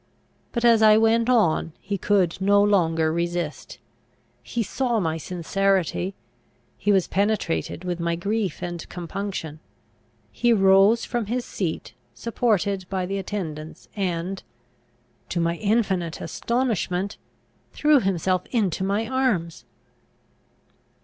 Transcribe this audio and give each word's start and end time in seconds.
But 0.51 0.65
as 0.65 0.81
I 0.81 0.97
went 0.97 1.29
on 1.29 1.73
he 1.79 1.95
could 1.95 2.41
no 2.41 2.59
longer 2.63 3.13
resist. 3.13 3.77
He 4.41 4.63
saw 4.63 4.99
my 4.99 5.17
sincerity; 5.17 6.15
he 6.79 6.91
was 6.91 7.05
penetrated 7.07 7.83
with 7.83 7.99
my 7.99 8.15
grief 8.15 8.63
and 8.63 8.89
compunction. 8.89 9.59
He 10.31 10.53
rose 10.53 11.05
from 11.05 11.27
his 11.27 11.45
seat, 11.45 11.93
supported 12.15 12.89
by 12.89 13.05
the 13.05 13.19
attendants, 13.19 13.89
and 13.95 14.41
to 15.29 15.39
my 15.39 15.57
infinite 15.57 16.19
astonishment 16.19 17.17
threw 17.71 17.99
himself 17.99 18.47
into 18.49 18.83
my 18.83 19.07
arms! 19.07 19.65